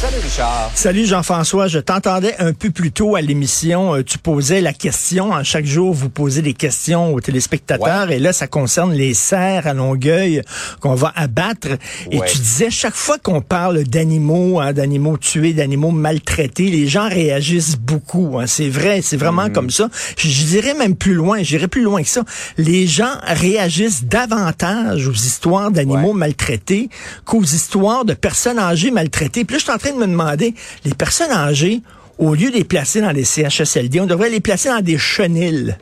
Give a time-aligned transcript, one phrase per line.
[0.00, 0.70] Salut Richard.
[0.76, 3.96] Salut Jean-François, je t'entendais un peu plus tôt à l'émission.
[3.96, 5.32] Euh, tu posais la question.
[5.32, 8.08] En chaque jour, vous posez des questions aux téléspectateurs.
[8.12, 10.42] Et là, ça concerne les cerfs à Longueuil
[10.78, 11.70] qu'on va abattre.
[12.12, 17.08] Et tu disais, chaque fois qu'on parle d'animaux, hein, d'animaux tués, d'animaux maltraités, les gens
[17.08, 18.38] réagissent beaucoup.
[18.38, 18.46] hein.
[18.46, 19.52] C'est vrai, c'est vraiment Mhm.
[19.52, 19.88] comme ça.
[20.16, 22.22] Je, je dirais même plus loin, j'irais plus loin que ça.
[22.56, 26.18] Les gens réagissent davantage aux histoires d'animaux Ouais.
[26.18, 26.88] maltraités
[27.24, 29.44] qu'aux histoires de personnes âgées maltraitées.
[29.44, 31.82] Puis là, je suis en train de me demander, les personnes âgées,
[32.18, 35.76] au lieu de les placer dans les CHSLD, on devrait les placer dans des chenilles.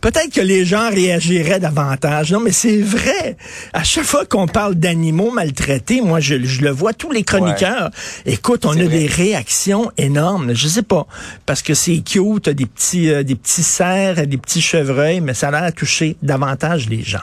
[0.00, 2.30] Peut-être que les gens réagiraient davantage.
[2.30, 3.36] Non, mais c'est vrai.
[3.72, 7.90] À chaque fois qu'on parle d'animaux maltraités, moi, je, je le vois, tous les chroniqueurs,
[8.24, 8.86] écoute, on a vrai.
[8.86, 10.54] des réactions énormes.
[10.54, 11.06] Je sais pas,
[11.46, 15.48] parce que c'est cute, des petits, euh, des petits cerfs, des petits chevreuils, mais ça
[15.48, 17.18] a l'air à toucher davantage les gens.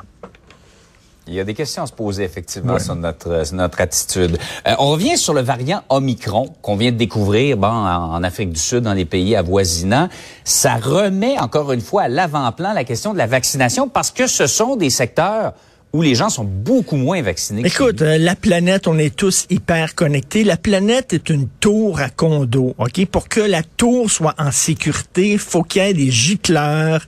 [1.27, 4.37] Il y a des questions à se poser effectivement sur notre euh, sur notre attitude.
[4.67, 8.51] Euh, on revient sur le variant Omicron qu'on vient de découvrir bon en, en Afrique
[8.51, 10.07] du Sud dans les pays avoisinants.
[10.43, 14.45] Ça remet encore une fois à l'avant-plan la question de la vaccination parce que ce
[14.45, 15.53] sont des secteurs
[15.95, 17.61] où les gens sont beaucoup moins vaccinés.
[17.63, 20.43] que Écoute, euh, la planète, on est tous hyper connectés.
[20.43, 23.05] La planète est une tour à condo, OK?
[23.05, 27.07] Pour que la tour soit en sécurité, faut qu'il y ait des gicleurs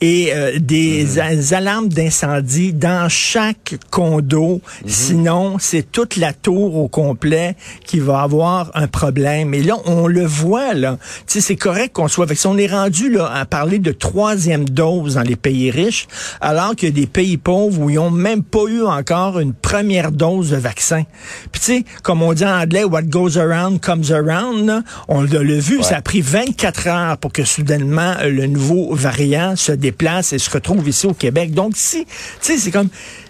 [0.00, 4.60] et euh, des a- alarmes d'incendie dans chaque condo.
[4.86, 9.54] Sinon, c'est toute la tour au complet qui va avoir un problème.
[9.54, 10.98] Et là, on le voit, là.
[11.26, 12.54] Tu sais, c'est correct qu'on soit vacciné.
[12.54, 16.06] On est rendu, là, à parler de troisième dose dans les pays riches,
[16.40, 20.50] alors a des pays pauvres où ils ont même pas eu encore une première dose
[20.50, 21.04] de vaccin.
[21.52, 25.22] Puis tu sais, comme on dit en anglais, what goes around comes around, là, on
[25.22, 29.54] l'a l'a vu, ça a pris 24 heures pour que soudainement euh, le nouveau variant
[29.54, 31.54] se déplace et se retrouve ici au Québec.
[31.54, 32.10] Donc si, tu
[32.40, 32.88] sais, c'est comme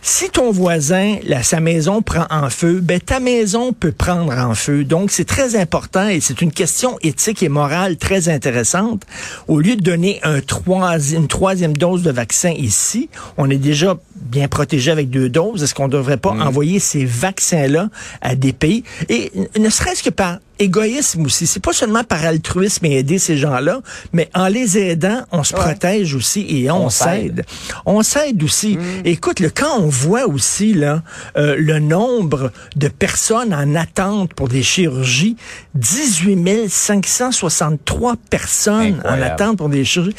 [0.08, 4.54] si ton voisin, là, sa maison prend en feu, ben ta maison peut prendre en
[4.54, 4.84] feu.
[4.84, 9.02] Donc c'est très important et c'est une question éthique et morale très intéressante.
[9.48, 14.46] Au lieu de donner un une troisième dose de vaccin ici, on est déjà bien
[14.46, 15.64] protégé avec deux doses.
[15.64, 17.88] Est-ce qu'on ne devrait pas envoyer ces vaccins-là
[18.20, 18.84] à des pays?
[19.08, 21.46] Et ne serait-ce que par égoïsme aussi.
[21.46, 23.80] C'est pas seulement par altruisme et aider ces gens-là,
[24.12, 27.44] mais en les aidant, on se protège aussi et on, s'aide.
[27.84, 28.78] On s'aide aussi.
[29.04, 31.02] Écoute, le, quand on voit aussi là
[31.36, 35.36] euh, le nombre de personnes en attente pour des chirurgies,
[35.74, 40.16] 18 563 personnes en attente pour des chirurgies.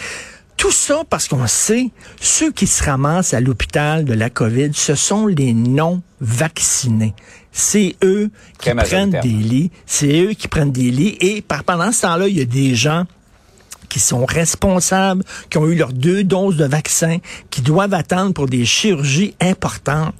[0.57, 4.95] Tout ça parce qu'on sait, ceux qui se ramassent à l'hôpital de la COVID, ce
[4.95, 7.13] sont les non-vaccinés.
[7.51, 11.15] C'est eux qui prennent des lits, c'est eux qui prennent des lits.
[11.21, 13.05] Et par, pendant ce temps-là, il y a des gens
[13.87, 17.17] qui sont responsables, qui ont eu leurs deux doses de vaccin,
[17.49, 20.13] qui doivent attendre pour des chirurgies importantes.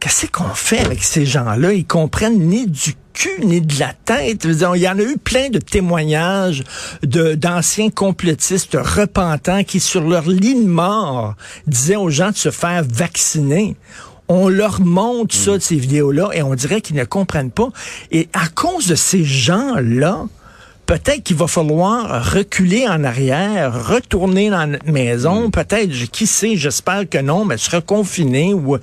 [0.00, 1.72] Qu'est-ce qu'on fait avec ces gens-là?
[1.72, 4.44] Ils comprennent ni du cul ni de la tête.
[4.44, 6.62] Il y en a eu plein de témoignages
[7.02, 11.34] de d'anciens complotistes repentants qui, sur leur lit de mort,
[11.66, 13.76] disaient aux gens de se faire vacciner.
[14.28, 17.68] On leur montre ça, ces vidéos-là, et on dirait qu'ils ne comprennent pas.
[18.10, 20.26] Et à cause de ces gens-là,
[20.84, 26.56] peut-être qu'il va falloir reculer en arrière, retourner dans notre maison, peut-être, je- qui sait,
[26.56, 28.76] j'espère que non, mais se reconfiner ou...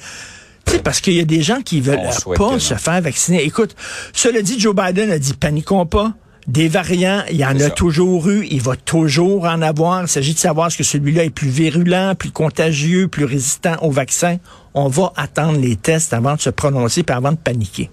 [0.74, 3.44] Sais, parce qu'il y a des gens qui veulent On pas se faire vacciner.
[3.44, 3.76] Écoute,
[4.12, 6.14] cela dit, Joe Biden a dit, paniquons pas.
[6.48, 7.70] Des variants, il y en a ça.
[7.70, 10.02] toujours eu, il va toujours en avoir.
[10.02, 13.92] Il s'agit de savoir est-ce que celui-là est plus virulent, plus contagieux, plus résistant au
[13.92, 14.38] vaccin.
[14.74, 17.92] On va attendre les tests avant de se prononcer puis avant de paniquer.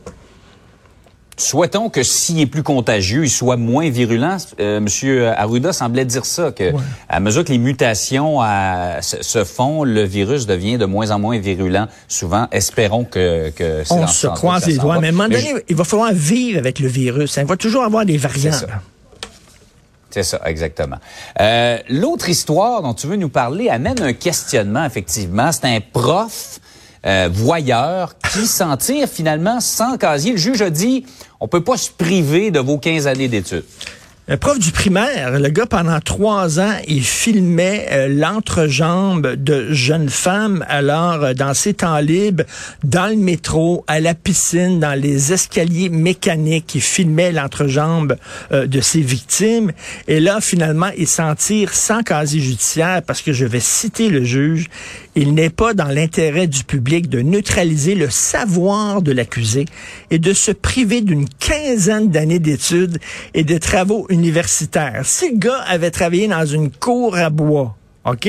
[1.40, 4.36] Souhaitons que s'il est plus contagieux, il soit moins virulent.
[4.60, 6.72] Euh, Monsieur Arruda semblait dire ça, que
[7.08, 11.38] à mesure que les mutations euh, se, font, le virus devient de moins en moins
[11.38, 11.86] virulent.
[12.08, 14.96] Souvent, espérons que, que On se croise les doigts.
[14.96, 15.00] va.
[15.00, 17.36] Mais à un moment donné, il va falloir vivre avec le virus.
[17.36, 18.28] Il va toujours avoir des là.
[20.10, 20.96] C'est ça, exactement.
[21.40, 25.52] Euh, L'autre histoire dont tu veux nous parler amène un questionnement, effectivement.
[25.52, 26.58] C'est un prof
[27.06, 30.32] euh, voyeur qui s'en tire finalement sans casier.
[30.32, 31.06] Le juge a dit,
[31.40, 33.64] on peut pas se priver de vos 15 années d'études.
[34.32, 40.08] Un prof du primaire, le gars, pendant trois ans, il filmait euh, l'entrejambe de jeunes
[40.08, 42.44] femmes, alors, euh, dans ses temps libres,
[42.84, 46.76] dans le métro, à la piscine, dans les escaliers mécaniques.
[46.76, 48.18] Il filmait l'entrejambe
[48.52, 49.72] euh, de ses victimes.
[50.06, 54.22] Et là, finalement, il s'en tire sans casier judiciaire parce que je vais citer le
[54.22, 54.68] juge.
[55.22, 59.66] Il n'est pas dans l'intérêt du public de neutraliser le savoir de l'accusé
[60.10, 62.96] et de se priver d'une quinzaine d'années d'études
[63.34, 65.02] et de travaux universitaires.
[65.04, 67.76] Si le gars avait travaillé dans une cour à bois,
[68.06, 68.28] OK?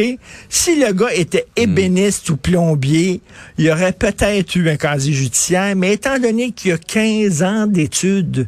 [0.49, 3.21] Si le gars était ébéniste ou plombier,
[3.57, 7.43] il y aurait peut-être eu un casier judiciaire, mais étant donné qu'il y a 15
[7.43, 8.47] ans d'études,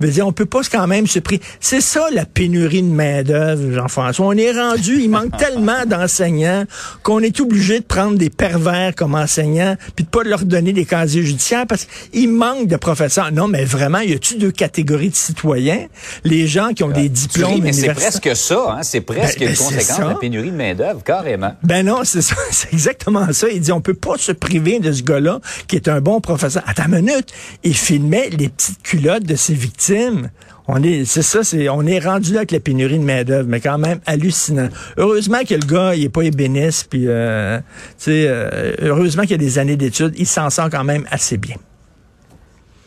[0.00, 1.42] veut dire, on peut pas quand même se priver.
[1.60, 4.26] C'est ça la pénurie de main-d'œuvre, Jean-François.
[4.26, 6.64] On est rendu, il manque tellement d'enseignants
[7.02, 10.84] qu'on est obligé de prendre des pervers comme enseignants, puis de pas leur donner des
[10.84, 13.30] casiers judiciaires parce qu'il manque de professeurs.
[13.30, 15.86] Non, mais vraiment, y a-tu deux catégories de citoyens?
[16.24, 18.82] Les gens qui ont des diplômes mais c'est presque ça, hein?
[18.82, 21.54] c'est presque Ben, une ben, conséquence de la pénurie de main-d'œuvre, carrément.
[21.62, 23.48] Ben non, c'est ça, c'est exactement ça.
[23.48, 26.62] Il dit on peut pas se priver de ce gars-là qui est un bon professeur.
[26.66, 27.28] Attends une minute,
[27.62, 30.30] il filmait les petites culottes de ses victimes.
[30.66, 33.46] On est, c'est ça, c'est, on est rendu là avec la pénurie de main d'œuvre,
[33.46, 34.68] mais quand même hallucinant.
[34.96, 37.64] Heureusement que le gars, il est pas ébéniste, puis euh, tu
[37.98, 41.36] sais, euh, heureusement qu'il y a des années d'études, il s'en sort quand même assez
[41.36, 41.56] bien.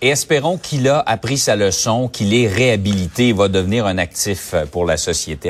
[0.02, 4.52] Et espérons qu'il a appris sa leçon, qu'il est réhabilité et va devenir un actif
[4.54, 5.46] euh, pour la société.